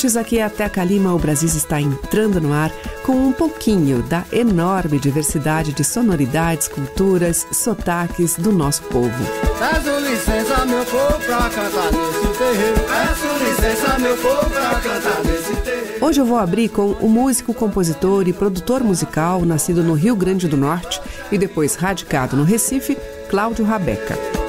[0.00, 1.14] Ouvintes, aqui é a Teca Lima.
[1.14, 2.70] O Brasil está entrando no ar
[3.04, 9.10] com um pouquinho da enorme diversidade de sonoridades, culturas, sotaques do nosso povo.
[9.58, 12.80] Peço licença, meu povo, pra cantar nesse terreiro.
[12.88, 16.04] Peço licença, meu povo, pra cantar nesse terreiro.
[16.04, 20.48] Hoje eu vou abrir com o músico, compositor e produtor musical, nascido no Rio Grande
[20.48, 22.96] do Norte e depois radicado no Recife,
[23.28, 24.39] Cláudio Rabeca.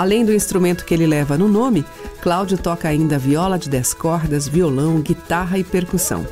[0.00, 1.84] Além do instrumento que ele leva no nome,
[2.22, 6.26] Cláudio toca ainda viola de 10 cordas, violão, guitarra e percussão.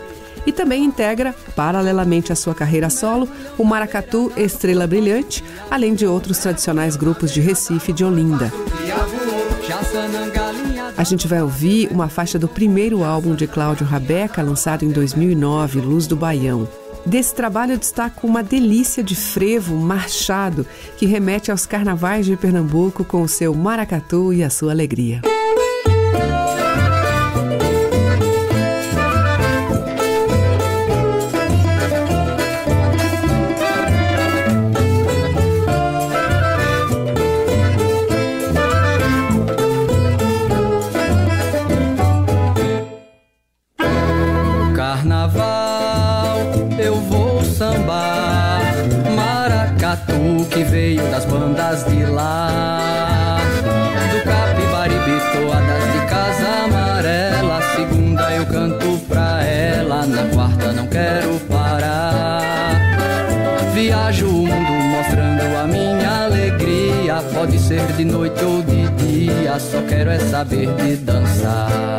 [0.47, 6.39] E também integra, paralelamente à sua carreira solo, o Maracatu Estrela Brilhante, além de outros
[6.39, 8.51] tradicionais grupos de Recife e de Olinda.
[10.97, 15.83] A gente vai ouvir uma faixa do primeiro álbum de Cláudio Rabeca, lançado em 2009,
[15.83, 16.67] Luz do Baião.
[17.09, 20.67] Desse trabalho eu destaco uma delícia de frevo marchado
[20.99, 25.23] que remete aos carnavais de Pernambuco com o seu maracatu e a sua alegria.
[69.99, 71.99] Quero é saber de dançar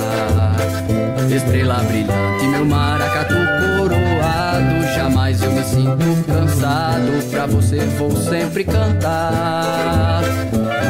[1.35, 3.35] Estrela brilhante, meu maracatu
[3.77, 4.87] coroado.
[4.95, 7.29] Jamais eu me sinto cansado.
[7.29, 10.23] Pra você vou sempre cantar.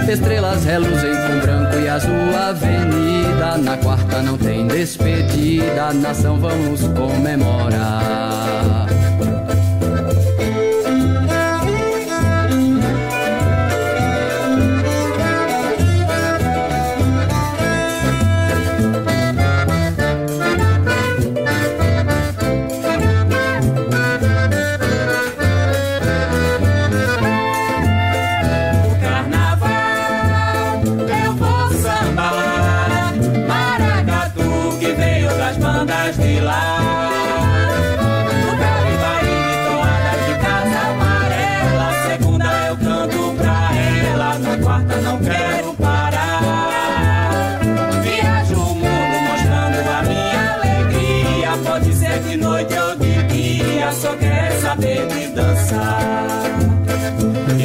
[0.09, 3.57] Estrelas reluzem com branco e azul avenida.
[3.57, 5.91] Na quarta não tem despedida.
[5.93, 8.87] Nação vamos comemorar.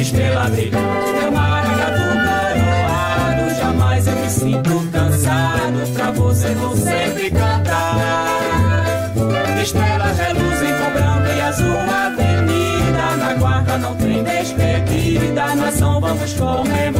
[0.05, 2.01] Estrela brilhante, meu maracatu
[2.61, 5.93] coroado Jamais eu me sinto cansado.
[5.95, 7.95] Pra você vou sempre cantar.
[9.63, 15.55] Estrelas reluzem com branco e azul avenida Na quarta não tem despedida.
[15.55, 16.94] Nação vamos comemorar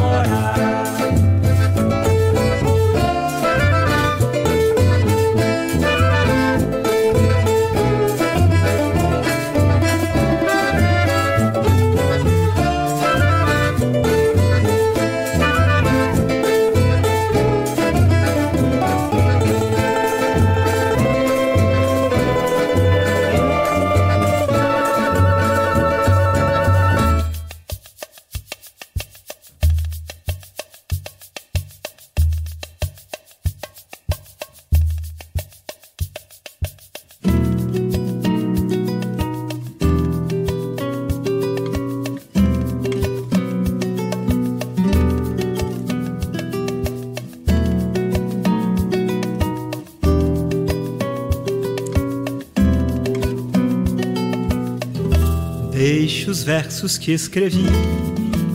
[56.76, 57.66] versos que escrevi,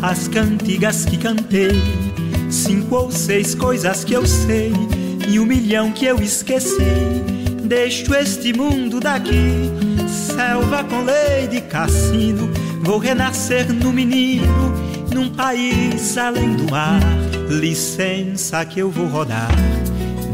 [0.02, 1.70] as cantigas que cantei,
[2.50, 4.74] cinco ou seis coisas que eu sei
[5.26, 6.76] e um milhão que eu esqueci.
[7.64, 9.70] Deixo este mundo daqui,
[10.06, 12.50] selva com lei de cassino,
[12.82, 14.74] vou renascer no menino
[15.14, 17.00] num país além do mar.
[17.48, 19.50] Licença que eu vou rodar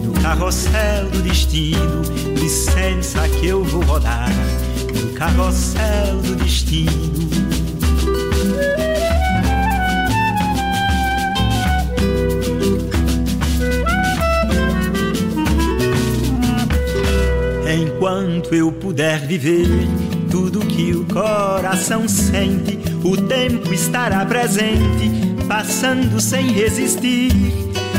[0.02, 2.02] no carrossel do destino.
[2.36, 4.28] Licença que eu vou rodar
[4.92, 7.45] no carrossel do destino.
[18.26, 19.68] Enquanto eu puder viver
[20.28, 25.12] tudo que o coração sente, o tempo estará presente,
[25.46, 27.30] passando sem resistir.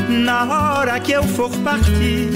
[0.09, 2.29] Na hora que eu for partir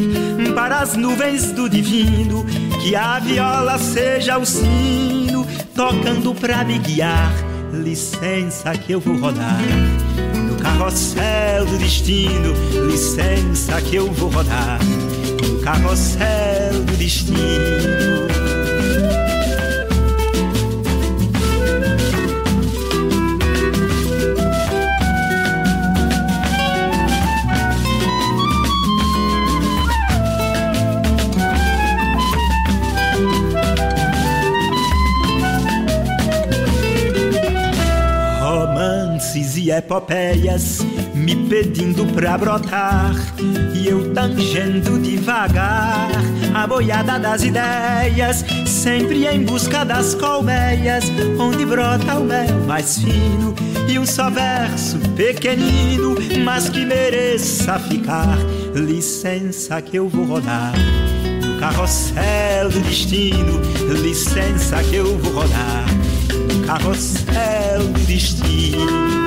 [0.56, 2.46] para as nuvens do divino,
[2.82, 5.46] que a viola seja o sino,
[5.76, 7.34] tocando pra me guiar.
[7.74, 9.60] Licença que eu vou rodar
[10.48, 12.54] no carrossel do destino.
[12.90, 14.80] Licença que eu vou rodar
[15.63, 18.31] carrossel do destino.
[38.42, 40.80] romances e epopeias
[41.13, 43.13] me pedindo pra brotar
[43.75, 46.10] e eu tangendo devagar
[46.54, 51.06] a boiada das ideias, sempre em busca das colmeias
[51.40, 53.56] onde brota o mel mais fino
[53.88, 58.38] e um só verso pequenino, mas que mereça ficar.
[58.74, 60.74] Licença que eu vou rodar
[61.46, 63.60] no carrossel do destino,
[64.02, 65.86] licença que eu vou rodar
[66.31, 69.20] no carrossel do destino.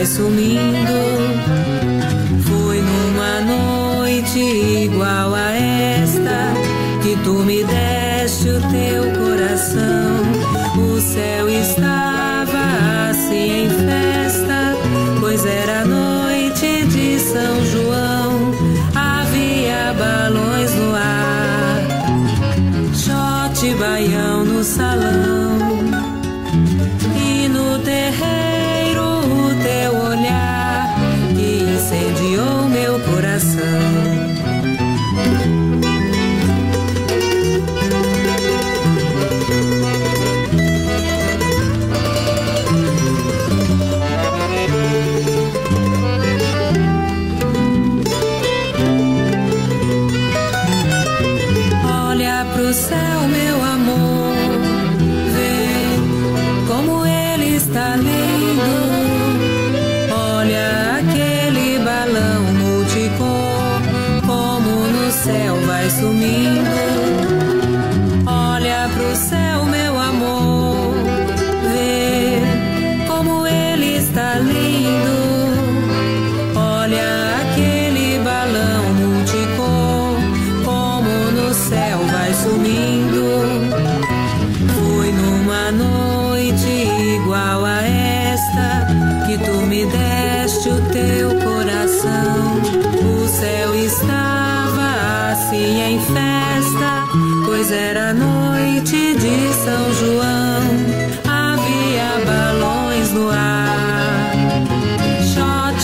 [0.00, 0.98] Vai sumindo.
[2.44, 6.54] Foi numa noite igual a esta
[7.02, 10.22] que tu me deste o teu coração.
[10.78, 14.74] O céu estava assim em festa,
[15.20, 18.54] pois era noite de São João.
[18.94, 21.82] Havia balões no ar,
[22.94, 25.29] shot baião no salão.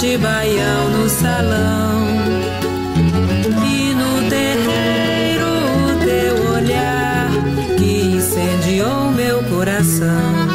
[0.07, 2.07] Shot baião no salão.
[3.67, 5.47] E no terreiro
[5.85, 7.29] o teu olhar
[7.77, 10.46] que incendiou meu coração.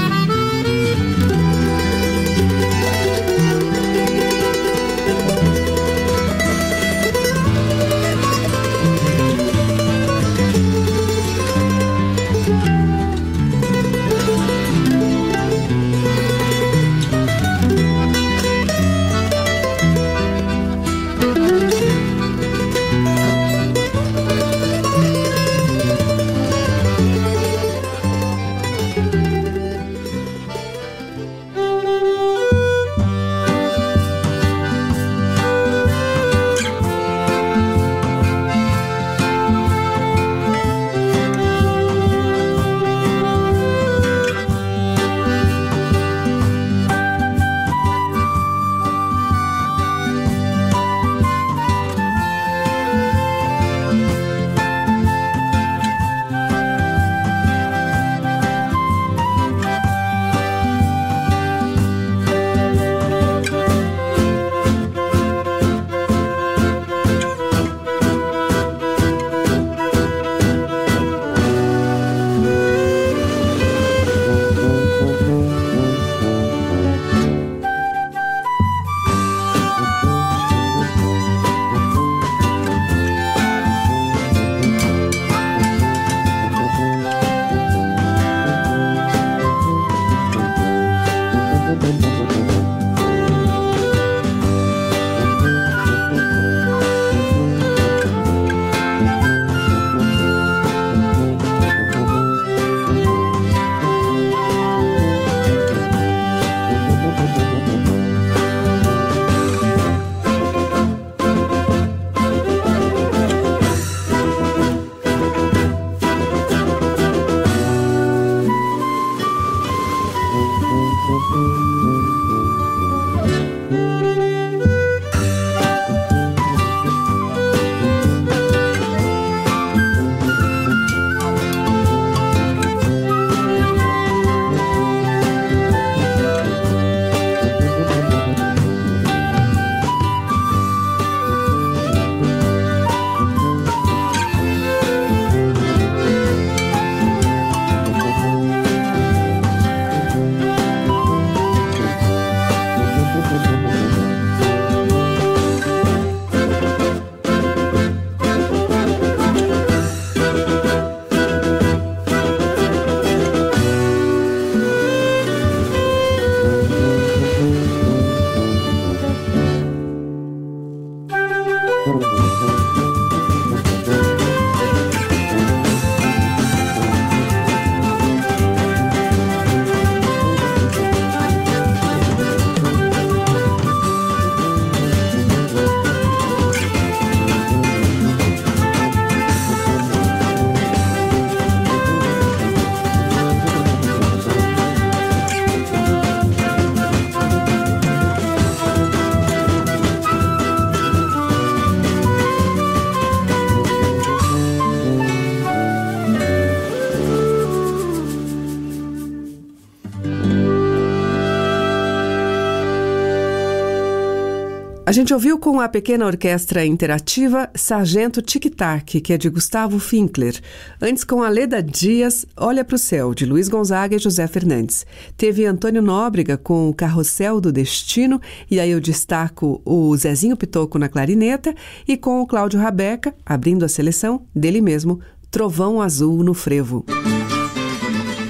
[214.91, 219.79] A gente ouviu com a pequena orquestra interativa Sargento Tic Tac, que é de Gustavo
[219.79, 220.37] Finkler.
[220.81, 224.85] Antes com a Leda Dias, Olha para o Céu, de Luiz Gonzaga e José Fernandes.
[225.15, 228.19] Teve Antônio Nóbrega com o Carrossel do Destino,
[228.49, 231.55] e aí eu destaco o Zezinho Pitoco na clarineta,
[231.87, 234.99] e com o Cláudio Rabeca, abrindo a seleção, dele mesmo,
[235.31, 236.85] Trovão Azul no Frevo.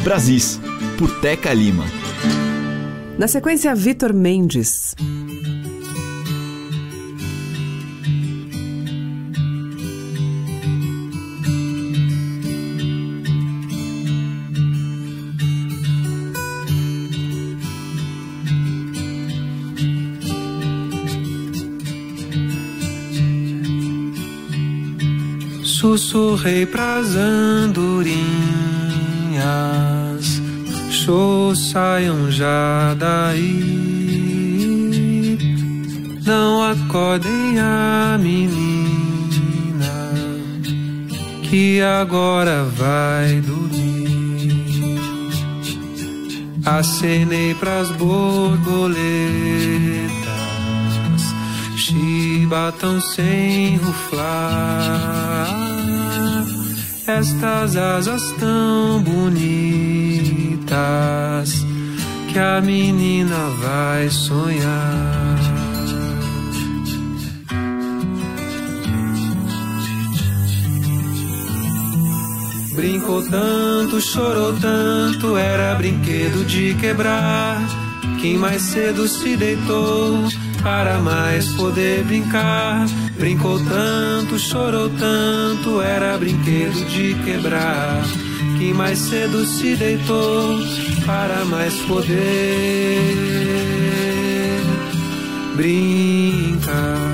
[0.03, 0.59] Brasis,
[0.95, 1.85] por Teca Lima.
[3.17, 4.95] Na sequência, Vitor Mendes.
[25.81, 28.13] Sussurrei pras andorinhas,
[30.91, 33.49] show saiam já daí,
[36.23, 38.61] não acordem a menina
[41.49, 43.81] que agora vai dormir.
[46.63, 48.93] Acenei pras borboletas,
[51.75, 55.70] chibatam sem ruflar.
[57.17, 59.41] Estas asas tão bonitas
[62.31, 65.37] que a menina vai sonhar.
[72.75, 77.61] Brincou tanto, chorou tanto, era brinquedo de quebrar.
[78.21, 80.29] Quem mais cedo se deitou
[80.63, 82.85] para mais poder brincar.
[83.21, 88.01] Brincou tanto, chorou tanto, era brinquedo de quebrar.
[88.57, 90.57] Quem mais cedo se deitou
[91.05, 92.17] para mais poder
[95.55, 97.10] brincar.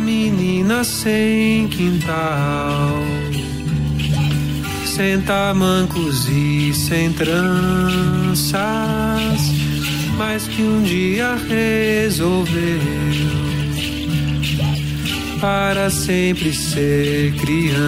[0.00, 3.02] Menina sem quintal.
[4.84, 8.56] Senta mancos e sem tranças
[10.16, 12.80] Mas que um dia resolveu
[15.38, 17.86] Para sempre ser criança.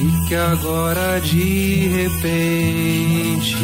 [0.00, 3.56] E que agora de repente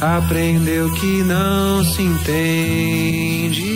[0.00, 3.73] aprendeu que não se entende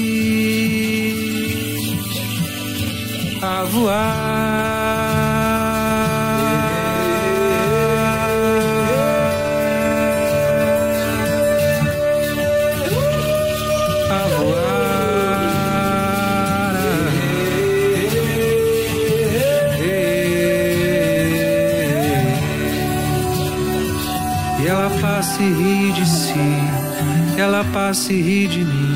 [3.42, 5.28] a voar.
[24.60, 26.32] E passa e ri de si,
[27.38, 28.94] ela passa e ri de mim,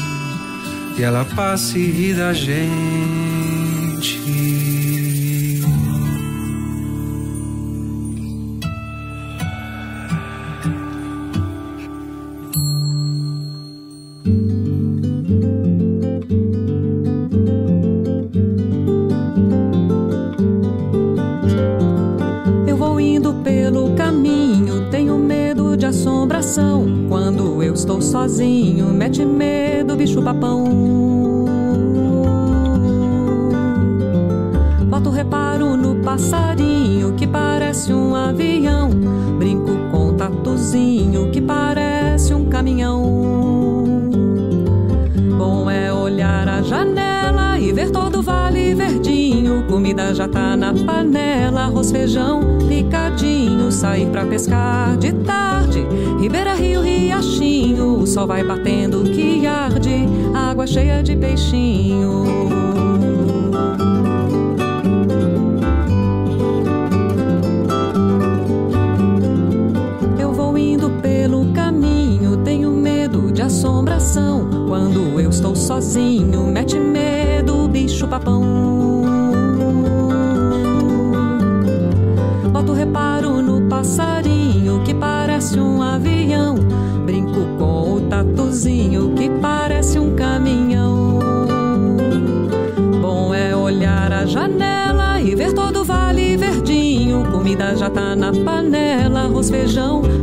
[0.98, 3.51] e ela passa e ri da gente.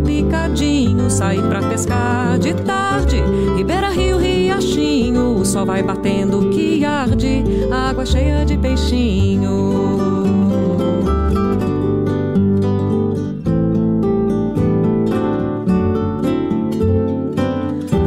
[0.05, 1.09] Picadinho.
[1.09, 3.21] Sair pra pescar de tarde,
[3.55, 5.37] Ribeira, Rio, Riachinho.
[5.37, 9.69] O sol vai batendo que arde, água cheia de peixinho.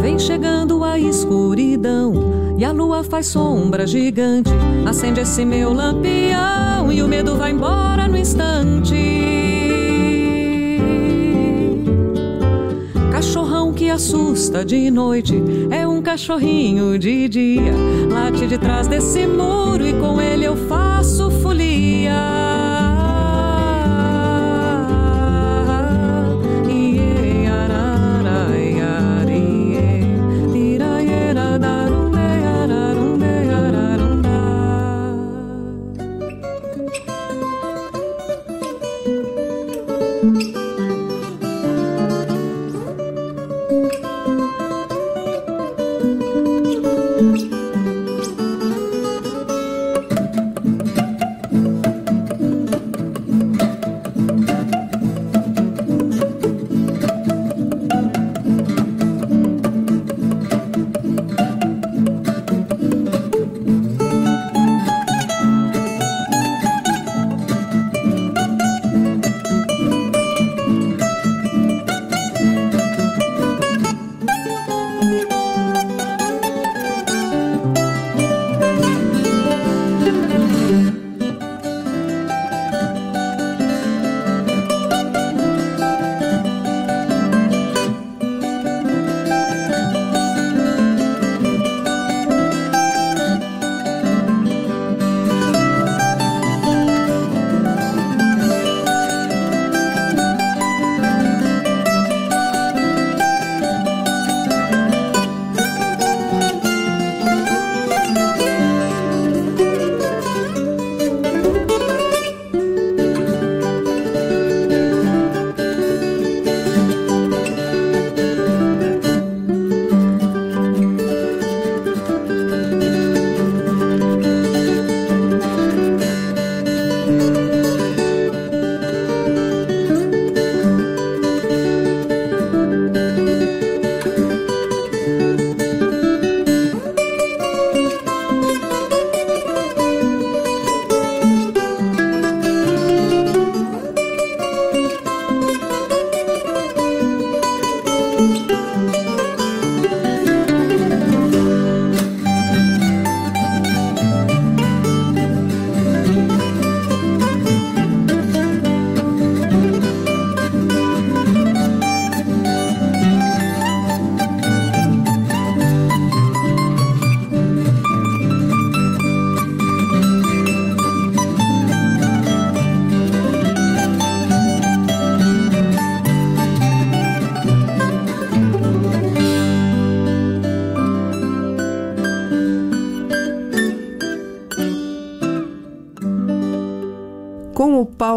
[0.01, 2.15] Vem chegando a escuridão
[2.59, 4.51] e a lua faz sombra gigante.
[4.87, 9.22] Acende esse meu lampião e o medo vai embora no instante.
[14.03, 17.73] Assusta de noite é um cachorrinho de dia.
[18.11, 22.52] Late de trás desse muro e com ele eu faço folia.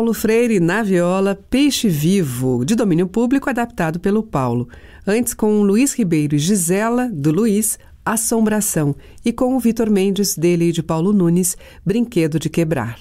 [0.05, 4.69] Paulo Freire na viola Peixe Vivo, de domínio público, adaptado pelo Paulo.
[5.07, 8.95] Antes com Luiz Ribeiro e Gisela, do Luiz, Assombração.
[9.25, 12.99] E com o Vitor Mendes, dele e de Paulo Nunes, Brinquedo de Quebrar.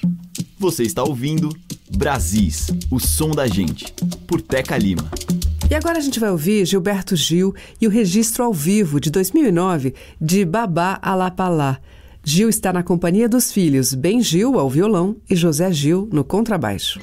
[0.59, 1.55] Você está ouvindo
[1.95, 3.93] Brasis, o som da gente,
[4.27, 5.11] por Teca Lima.
[5.71, 9.95] E agora a gente vai ouvir Gilberto Gil e o registro ao vivo de 2009
[10.19, 11.79] de Babá Alapalá.
[12.25, 16.99] Gil está na companhia dos filhos Ben Gil ao violão e José Gil no contrabaixo.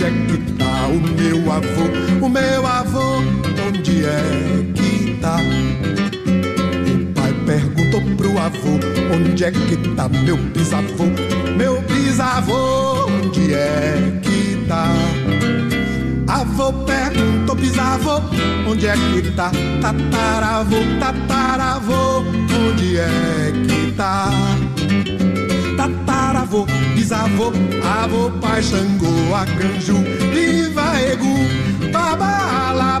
[0.00, 2.24] onde é que tá o meu avô?
[2.24, 3.18] O meu avô,
[3.68, 4.22] onde é
[4.74, 5.36] que tá?
[6.86, 8.80] O pai perguntou pro avô,
[9.14, 11.04] onde é que tá meu bisavô?
[11.56, 14.86] Meu bisavô, onde é que tá?
[16.28, 18.22] Avô perguntou, bisavô,
[18.66, 19.50] onde é que tá?
[19.82, 22.20] Tataravô, tataravô,
[22.70, 24.30] onde é que tá?
[26.50, 27.52] avô, bisavô,
[28.02, 29.94] avô, pai, xangô, acanjo,
[30.32, 31.46] babala,
[31.92, 33.00] tabalá,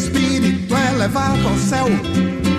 [1.01, 1.87] elevado ao céu,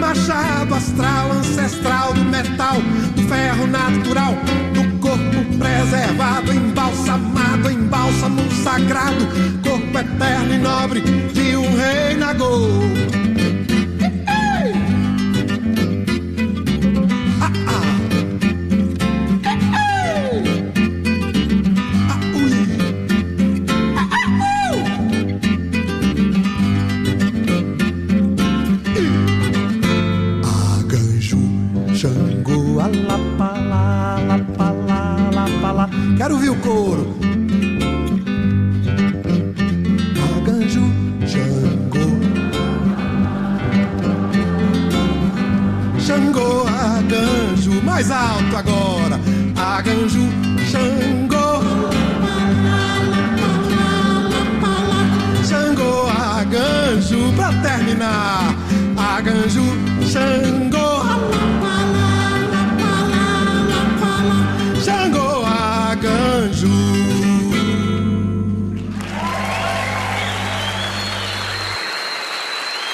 [0.00, 2.74] machado astral, ancestral do metal,
[3.14, 4.35] do ferro natural,
[4.74, 7.88] do corpo preservado, embalsamado, em
[8.64, 9.28] sagrado,
[9.62, 13.41] corpo eterno e nobre de um rei Nagô.
[48.02, 49.20] Mais alto agora.
[49.54, 50.28] Aganju,
[50.68, 51.62] Xangô.
[55.44, 57.32] Xangô, Aganju.
[57.36, 58.56] Pra terminar.
[58.96, 59.62] Aganju,
[60.04, 60.82] Xangô.
[66.04, 66.68] anjo.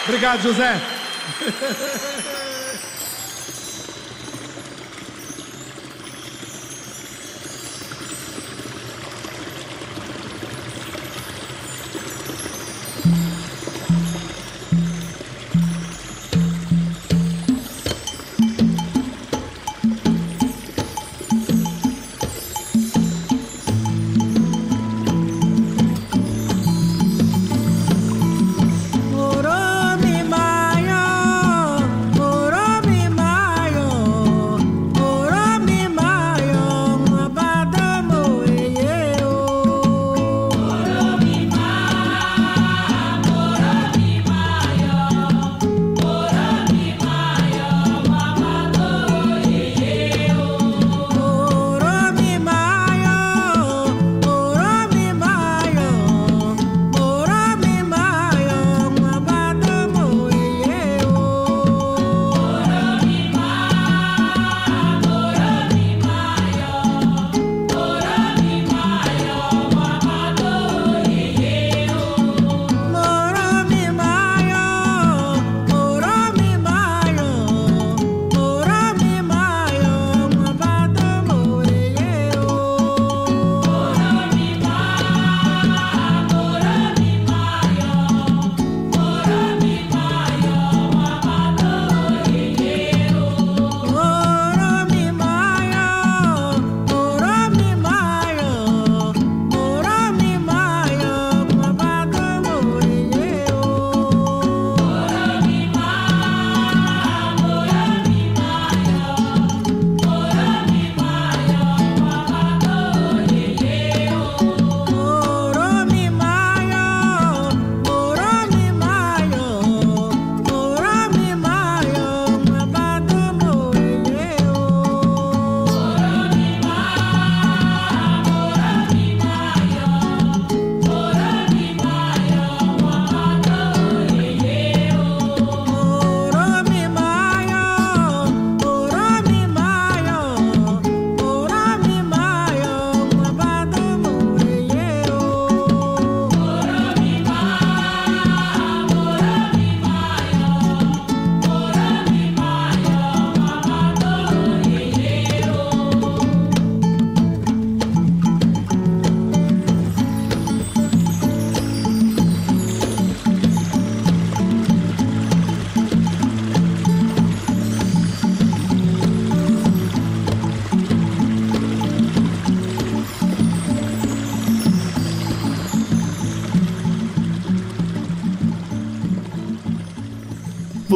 [0.06, 0.78] Obrigado, José.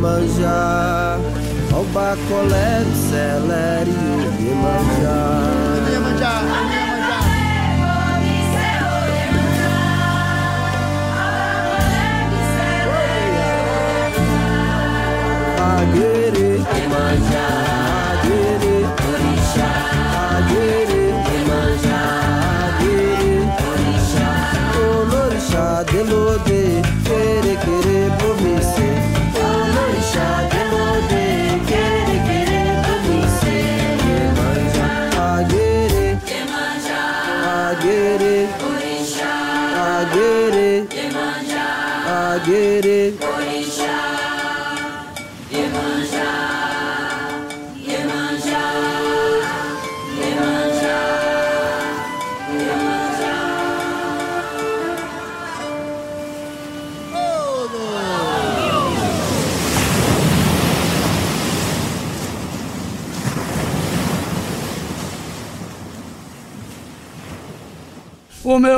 [0.00, 1.18] manjar
[1.80, 3.92] Oba Colete Celeri
[4.40, 5.20] Iemanjá
[5.92, 6.87] manjar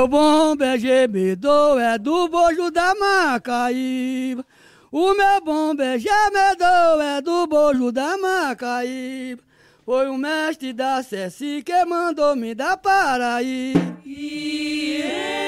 [0.01, 4.43] Meu bom é gemedor, é do bojo da Macaíba.
[4.91, 9.43] O meu bom é gemedor, é do bojo da Macaíba.
[9.85, 13.99] Foi o mestre da Ceci que mandou me dar Paraíba.
[14.07, 15.37] Yeah.
[15.37, 15.40] É.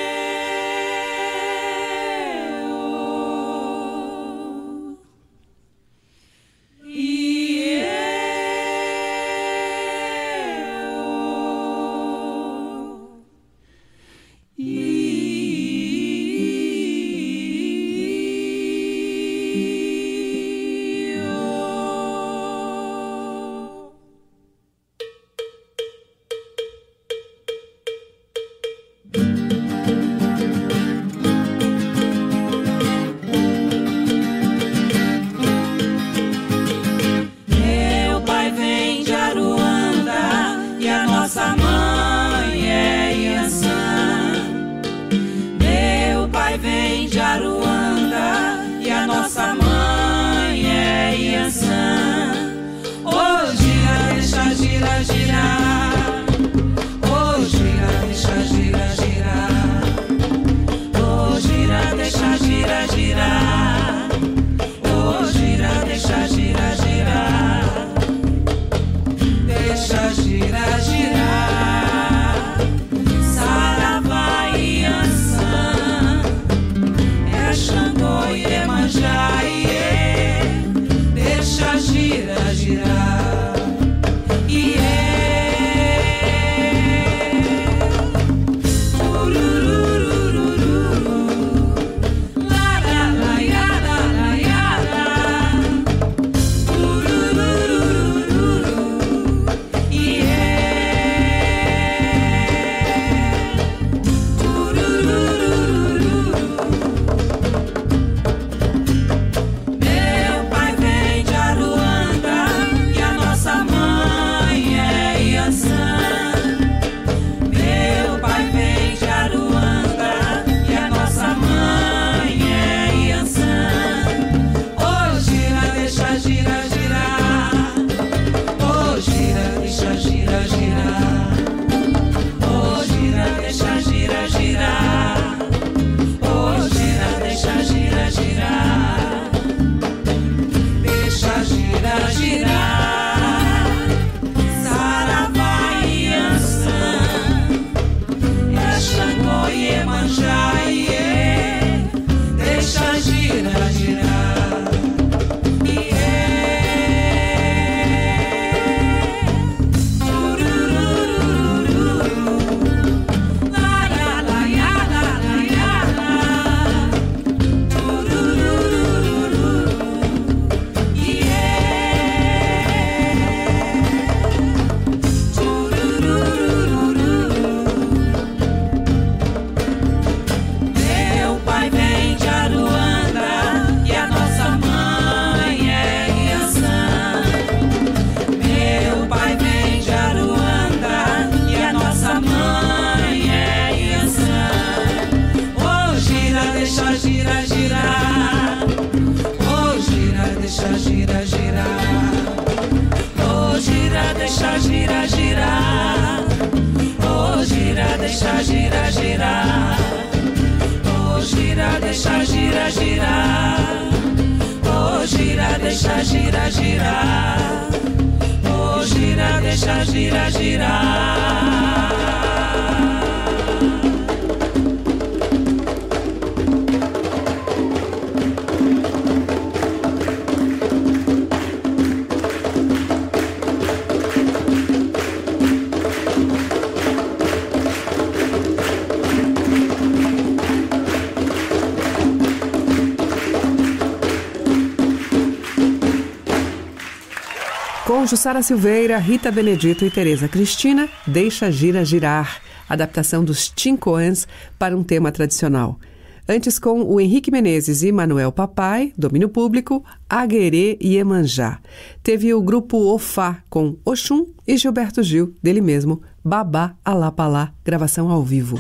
[248.13, 254.83] Jussara Silveira, Rita Benedito e Tereza Cristina, Deixa Gira Girar, adaptação dos Tincoãs para um
[254.83, 255.81] tema tradicional.
[256.29, 261.59] Antes com o Henrique Menezes e Manuel Papai, domínio público, Aguerê e Emanjá.
[262.03, 268.23] Teve o grupo Ofá com Oxum e Gilberto Gil, dele mesmo, Babá Alapalá, gravação ao
[268.23, 268.59] vivo.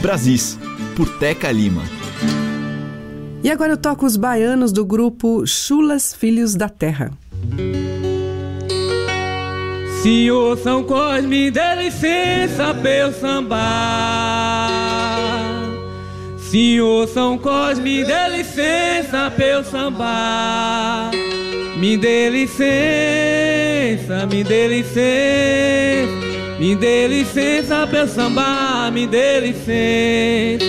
[0.00, 0.58] Brasis,
[0.96, 1.82] por Teca Lima.
[3.44, 7.12] E agora eu toco os baianos do grupo Chulas Filhos da Terra.
[10.02, 14.68] Senhor São Cosme, dê licença pra eu sambar.
[16.36, 21.12] Senhor São Cosme, dê licença eu sambar.
[21.76, 22.66] Me dê licença,
[24.26, 24.98] me dê licença,
[26.58, 28.90] me dê licença eu sambar.
[28.90, 30.66] Me dê licença,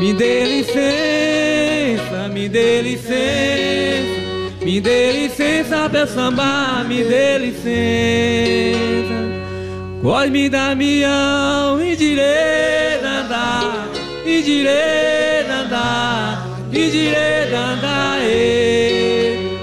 [0.00, 4.23] me dê licença, me dê licença.
[4.64, 9.14] Me dê licença pra sambar, me dê licença.
[10.00, 13.88] Cosme Damião, e direita andar,
[14.24, 18.18] e direita andar, e direita andar,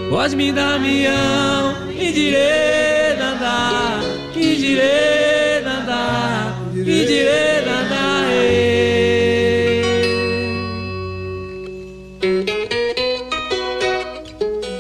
[0.10, 4.02] Cosme Damião, e direita andar,
[4.36, 7.81] e direita andar, e direita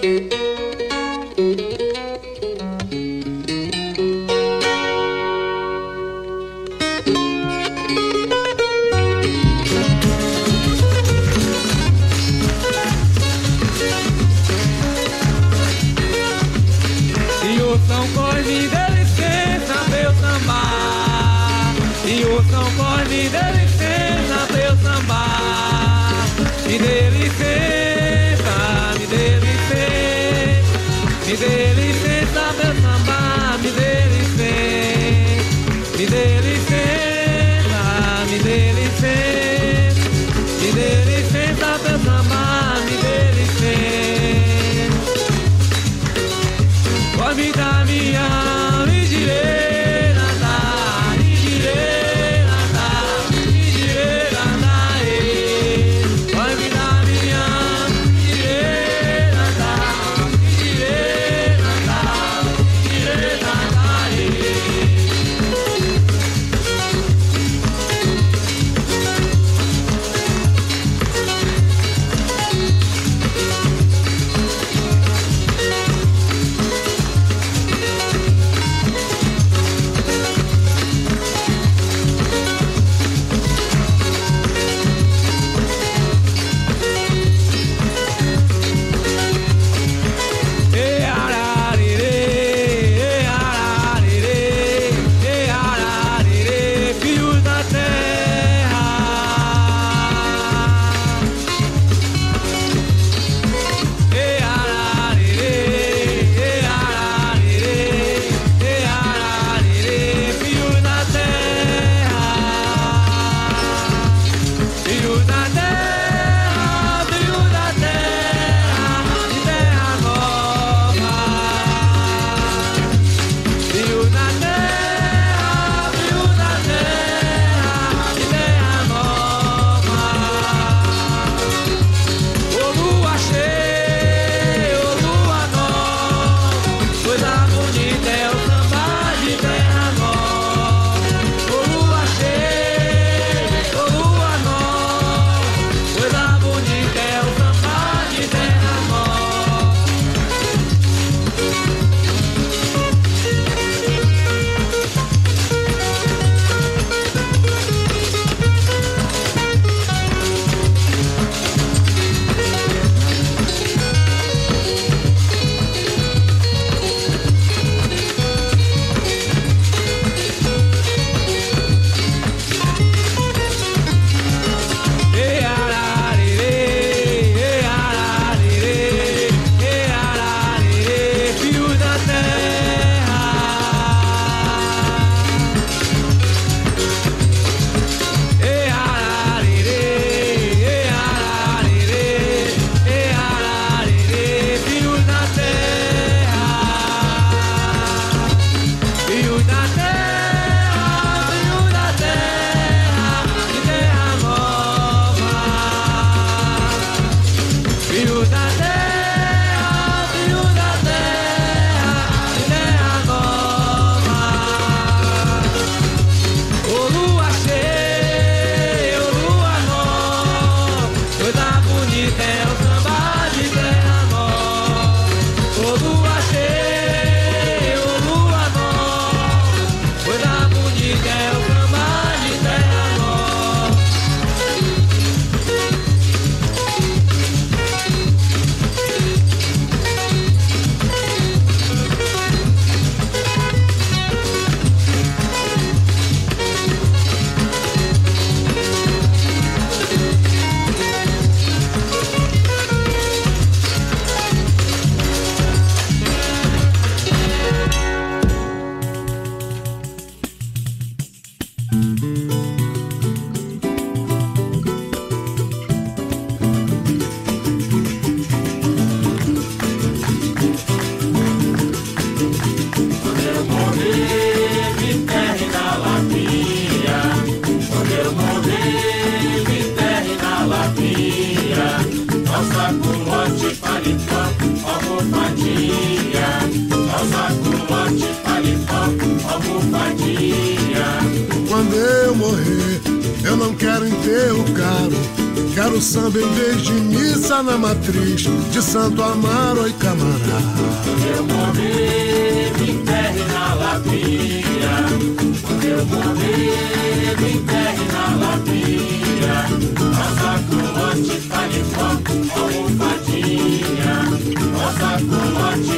[0.01, 0.40] Senhor São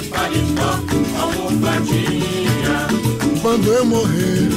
[0.10, 0.80] Paletó.
[3.42, 4.50] Quando eu morrer,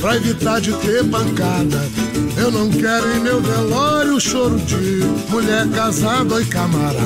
[0.00, 1.80] pra evitar de ter pancada,
[2.36, 6.98] Eu não quero em meu velório choro de mulher casada e camarada.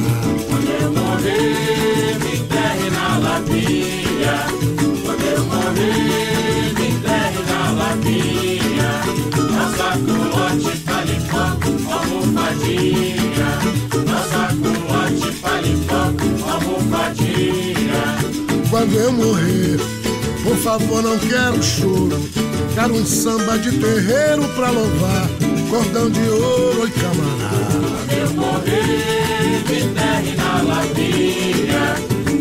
[0.49, 4.47] Quando eu morrer, me enterre na lapinha.
[5.05, 8.91] Quando eu morrer, me enterre na lapinha.
[9.53, 11.45] Nossa culote palicó,
[11.93, 13.36] almofadinha.
[18.87, 19.80] Quando eu morrer,
[20.45, 22.22] por favor, não quero choro.
[22.72, 25.28] Quero um samba de terreiro pra louvar.
[25.68, 27.66] Cordão de ouro e camarada.
[27.82, 31.97] Quando eu morrer, me enterre na lapinha.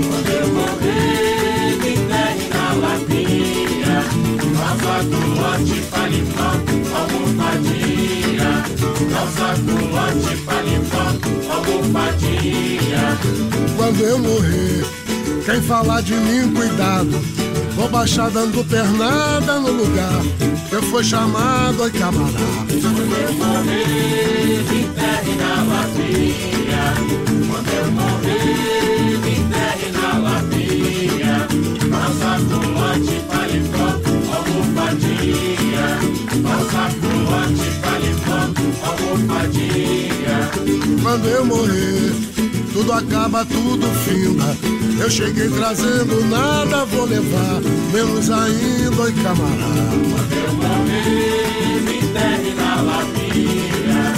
[0.07, 4.03] Quando eu morrer, me enterre na lapinha.
[4.53, 6.49] Nossa culote palicó,
[6.93, 8.51] almofadinha.
[9.09, 11.05] Nossa culote palicó,
[11.55, 13.03] almofadinha.
[13.75, 14.85] Quando eu morrer,
[15.45, 17.11] quem falar de mim, cuidado.
[17.75, 20.21] Vou baixar dando pernada no lugar
[20.75, 22.37] eu fui chamado, ai camarada.
[22.67, 26.93] Quando eu morrer, me enterre na lapinha.
[27.47, 31.47] Quando eu morrer, me enterre na lapinha.
[31.89, 33.87] Nossa culote palicó,
[34.35, 35.85] almofadinha.
[36.41, 38.39] Nossa culote palicó,
[38.85, 40.37] almofadinha.
[41.01, 42.13] Quando eu morrer,
[42.73, 44.74] tudo acaba, tudo finda.
[44.97, 47.61] Eu cheguei trazendo nada, vou levar,
[47.93, 49.91] menos ainda, oi camarada.
[50.09, 54.13] Quando eu morrer, me enterre na lapinha.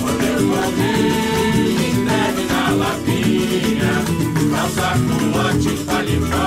[0.00, 3.92] Quando eu morrer, me enterre na lapinha.
[4.50, 6.44] Nossa culote palicó,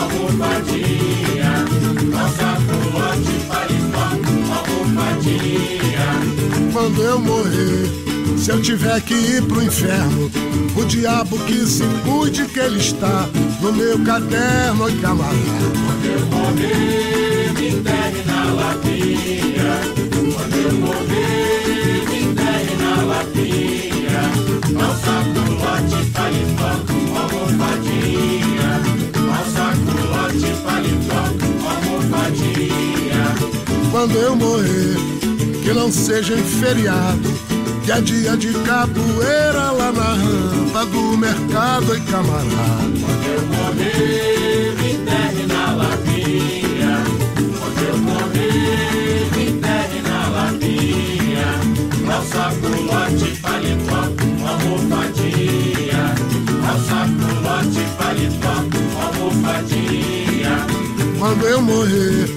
[0.00, 1.52] almofadinha.
[2.10, 4.06] Nossa culote palicó,
[4.56, 6.08] almofadinha.
[6.72, 8.05] Quando eu morrer,
[8.46, 10.30] se eu tiver que ir pro inferno,
[10.76, 13.28] o diabo que se cuide que ele está
[13.60, 15.36] no meu caderno, oi camarada.
[15.84, 19.80] Quando eu morrer, me enterre na lapinha.
[20.32, 24.22] Quando eu morrer, me enterre na lapinha.
[24.70, 26.70] Nossa culote palicó,
[27.18, 28.70] almofadinha.
[29.26, 31.22] Nossa culote palicó,
[31.68, 33.24] almofadinha.
[33.90, 34.94] Quando eu morrer,
[35.64, 37.45] que não seja em feriado.
[37.86, 42.50] Que é dia de capoeira lá na rampa do mercado e camarada.
[43.00, 47.04] Quando eu morrer, me enterre na lapinha.
[47.36, 51.48] Quando eu morrer, me enterre na lapinha.
[52.04, 54.02] Nossa culote palicó,
[54.48, 56.04] almofadinha.
[56.62, 58.54] Nossa culote palicó,
[59.00, 60.66] almofadinha.
[61.20, 62.28] Quando eu morrer,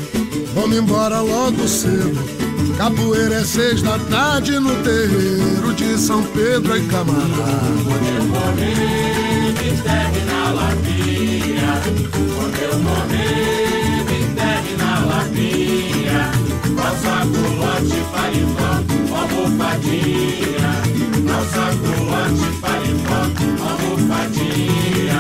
[0.54, 2.39] vamos embora logo cedo.
[2.80, 7.28] Capoeira é seis da tarde no terreiro de São Pedro e camarada.
[7.84, 11.82] Quando eu morrer, me enterre na lapinha.
[12.10, 16.32] Quando eu morrer, me enterre na lapinha.
[16.74, 18.72] Nossa culote palicó,
[19.14, 20.72] almofadinha.
[21.26, 23.20] Nossa culote palicó,
[23.68, 25.20] almofadinha.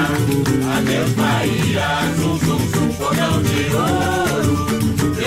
[0.77, 4.18] Adeus Bahia, zum zum zum, cordão de ouro.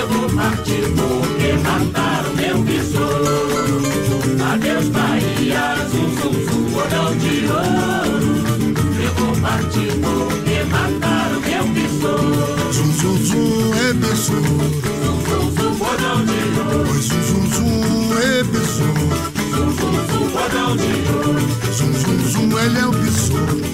[0.02, 3.82] Eu vou partir porque mataram meu besouro.
[4.52, 8.30] Adeus Bahia, zum zum zum, cordão de ouro.
[9.00, 12.72] Eu vou partir porque mataram meu besouro.
[12.72, 14.42] Zum zum zum é besouro.
[15.04, 16.90] Zum zum zum, cordão de ouro.
[16.90, 19.06] Oi zum zum zum é besouro.
[19.54, 21.32] Zum zum zum, cordão de ouro.
[21.76, 23.71] Zum zum zum ele é o besouro.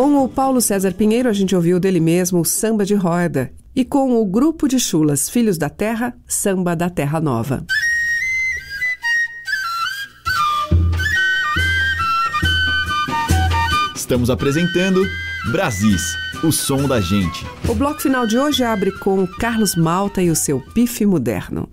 [0.00, 3.52] Com o Paulo César Pinheiro, a gente ouviu dele mesmo o Samba de Roda.
[3.76, 7.66] E com o grupo de chulas Filhos da Terra, Samba da Terra Nova.
[13.94, 15.06] Estamos apresentando
[15.52, 17.44] Brasis, o som da gente.
[17.68, 21.68] O bloco final de hoje abre com Carlos Malta e o seu pife moderno.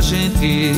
[0.00, 0.72] Gente.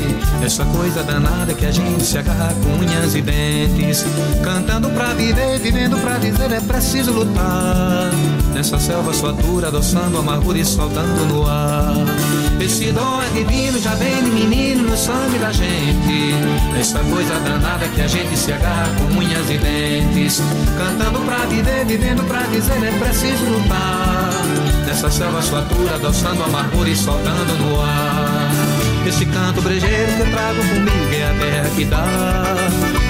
[0.45, 4.05] Essa coisa danada que a gente se agarra com unhas e dentes.
[4.43, 8.11] Cantando pra viver, vivendo pra dizer, é preciso lutar.
[8.55, 11.95] Nessa selva sua dura, adoçando amargura e soltando no ar.
[12.61, 16.35] Esse dom é divino, já vem de menino no sangue da gente.
[16.79, 20.43] Essa coisa danada que a gente se agarra com unhas e dentes.
[20.77, 24.33] Cantando pra viver, vivendo pra dizer, é preciso lutar.
[24.87, 28.32] Nessa selva sua dura, adoçando amargura e soltando no ar.
[29.07, 32.07] Esse canto brejeiro que eu trago comigo é a terra que dá.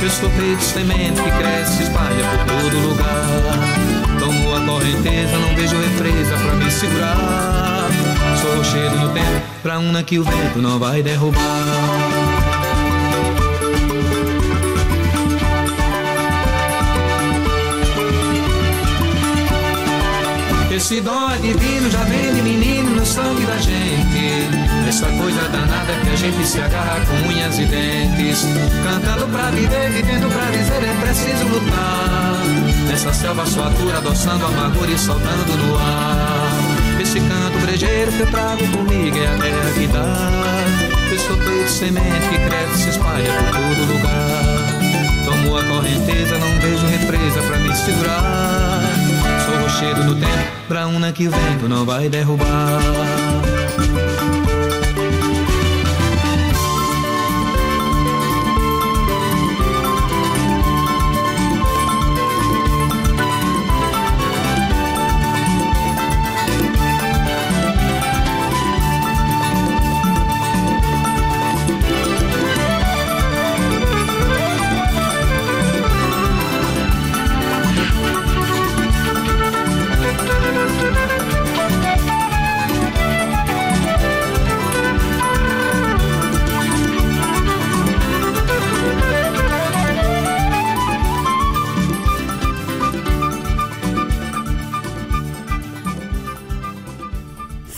[0.02, 4.18] Eu sou feito semente que cresce, se espalha por todo lugar.
[4.18, 7.88] Tomo a correnteza, não vejo represa pra me segurar.
[8.40, 12.11] Sou cheio no tempo, pra uma que o vento não vai derrubar.
[20.92, 24.46] Esse dom divino já vem de menino no sangue da gente.
[24.86, 28.46] Essa coisa danada que a gente se agarra com unhas e dentes.
[28.84, 32.36] Cantando pra viver, vivendo pra dizer, é preciso lutar.
[32.86, 37.00] Nessa selva sua altura, adoçando amargura e soltando no ar.
[37.00, 41.10] Esse canto brejeiro que eu trago comigo é a.
[41.10, 45.24] Eu sou feito semente que cresce, se espalha por todo lugar.
[45.24, 48.71] Tomo a correnteza, não vejo represa pra me segurar.
[49.72, 50.28] Rochedo do tempo,
[50.68, 53.21] pra uma que o vento não vai derrubar.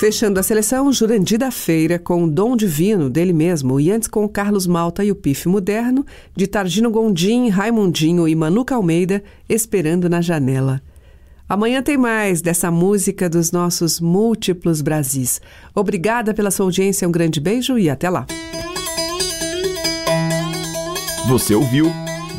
[0.05, 4.67] Fechando a seleção, Jurandir da Feira com Dom Divino, dele mesmo, e antes com Carlos
[4.67, 6.05] Malta e o Pife Moderno,
[6.37, 10.83] de Targino Gondim, Raimundinho e Manuca Almeida, Esperando na Janela.
[11.49, 15.41] Amanhã tem mais dessa música dos nossos múltiplos Brasis.
[15.75, 18.27] Obrigada pela sua audiência, um grande beijo e até lá.
[21.29, 21.91] Você ouviu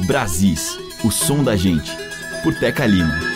[0.05, 1.91] Brasis, o som da gente,
[2.43, 3.34] por Teca Lima.